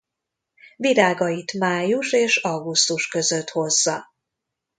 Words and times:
Virágait 0.77 1.53
május 1.57 2.11
és 2.11 2.37
augusztus 2.37 3.07
között 3.07 3.49
hozza. 3.49 4.05